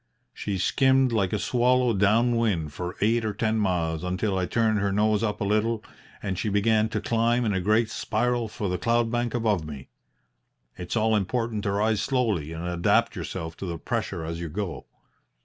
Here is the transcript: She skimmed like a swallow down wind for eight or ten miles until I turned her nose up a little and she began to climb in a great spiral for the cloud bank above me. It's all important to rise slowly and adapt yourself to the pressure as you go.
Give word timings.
She 0.33 0.57
skimmed 0.57 1.11
like 1.11 1.31
a 1.31 1.37
swallow 1.37 1.93
down 1.93 2.35
wind 2.35 2.73
for 2.73 2.95
eight 3.01 3.23
or 3.23 3.35
ten 3.35 3.59
miles 3.59 4.03
until 4.03 4.35
I 4.35 4.47
turned 4.47 4.79
her 4.79 4.91
nose 4.91 5.21
up 5.21 5.39
a 5.39 5.43
little 5.43 5.83
and 6.23 6.39
she 6.39 6.49
began 6.49 6.89
to 6.89 6.99
climb 6.99 7.45
in 7.45 7.53
a 7.53 7.61
great 7.61 7.91
spiral 7.91 8.47
for 8.47 8.67
the 8.67 8.79
cloud 8.79 9.11
bank 9.11 9.35
above 9.35 9.63
me. 9.63 9.89
It's 10.75 10.95
all 10.97 11.15
important 11.15 11.61
to 11.65 11.71
rise 11.71 12.01
slowly 12.01 12.51
and 12.51 12.65
adapt 12.67 13.15
yourself 13.15 13.55
to 13.57 13.67
the 13.67 13.77
pressure 13.77 14.25
as 14.25 14.39
you 14.41 14.49
go. 14.49 14.87